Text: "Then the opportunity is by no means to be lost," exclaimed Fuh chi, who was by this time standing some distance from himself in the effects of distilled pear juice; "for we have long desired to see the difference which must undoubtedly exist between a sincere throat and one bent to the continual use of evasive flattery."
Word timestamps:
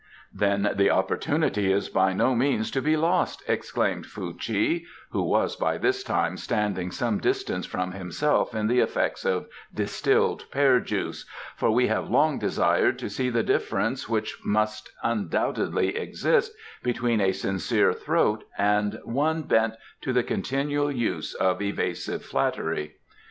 "Then 0.33 0.71
the 0.77 0.89
opportunity 0.89 1.71
is 1.71 1.87
by 1.87 2.11
no 2.11 2.33
means 2.33 2.71
to 2.71 2.81
be 2.81 2.97
lost," 2.97 3.43
exclaimed 3.47 4.07
Fuh 4.07 4.33
chi, 4.33 4.81
who 5.11 5.21
was 5.21 5.55
by 5.55 5.77
this 5.77 6.01
time 6.03 6.37
standing 6.37 6.89
some 6.89 7.19
distance 7.19 7.67
from 7.67 7.91
himself 7.91 8.55
in 8.55 8.65
the 8.65 8.79
effects 8.79 9.25
of 9.25 9.45
distilled 9.71 10.45
pear 10.49 10.79
juice; 10.79 11.27
"for 11.55 11.69
we 11.69 11.85
have 11.85 12.09
long 12.09 12.39
desired 12.39 12.97
to 12.97 13.11
see 13.11 13.29
the 13.29 13.43
difference 13.43 14.09
which 14.09 14.35
must 14.43 14.89
undoubtedly 15.03 15.95
exist 15.95 16.51
between 16.81 17.21
a 17.21 17.31
sincere 17.31 17.93
throat 17.93 18.43
and 18.57 18.99
one 19.03 19.43
bent 19.43 19.75
to 20.01 20.13
the 20.13 20.23
continual 20.23 20.91
use 20.91 21.35
of 21.35 21.61
evasive 21.61 22.23
flattery." 22.25 22.95